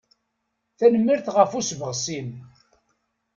Tanemmirt 0.77 1.27
ɣef 1.35 1.51
usebɣes-im. 1.59 2.29